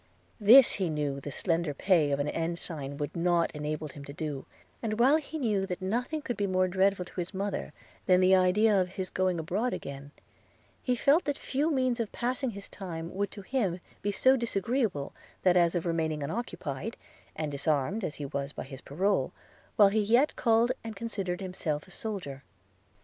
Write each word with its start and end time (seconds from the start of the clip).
This 0.39 0.71
he 0.71 0.89
knew 0.89 1.19
the 1.19 1.29
slender 1.29 1.75
pay 1.75 2.09
of 2.09 2.19
an 2.19 2.27
ensign 2.29 2.97
would 2.97 3.15
not 3.15 3.51
enable 3.51 3.87
him 3.87 4.03
to 4.05 4.13
do; 4.13 4.47
and, 4.81 4.99
while 4.99 5.17
he 5.17 5.37
knew 5.37 5.67
that 5.67 5.79
nothing 5.79 6.23
could 6.23 6.35
be 6.37 6.47
more 6.47 6.67
dreadful 6.67 7.05
to 7.05 7.19
his 7.21 7.35
mother 7.35 7.71
than 8.07 8.19
the 8.19 8.33
idea 8.35 8.81
of 8.81 8.89
his 8.89 9.11
going 9.11 9.37
abroad 9.37 9.73
again, 9.73 10.09
he 10.81 10.95
felt 10.95 11.25
that 11.25 11.37
few 11.37 11.69
means 11.69 11.99
of 11.99 12.11
passing 12.11 12.49
his 12.49 12.67
time 12.67 13.13
would 13.13 13.29
to 13.29 13.43
him 13.43 13.79
be 14.01 14.11
so 14.11 14.35
disagreeable 14.35 15.13
as 15.45 15.73
that 15.73 15.77
of 15.77 15.85
remaining 15.85 16.23
unoccupied, 16.23 16.97
and 17.35 17.51
disarmed 17.51 18.03
as 18.03 18.15
he 18.15 18.25
was 18.25 18.53
by 18.53 18.63
his 18.63 18.81
parole, 18.81 19.31
while 19.75 19.89
he 19.89 19.99
yet 19.99 20.35
called 20.35 20.71
and 20.83 20.95
considered 20.95 21.41
himself 21.41 21.87
a 21.87 21.91
soldier. 21.91 22.41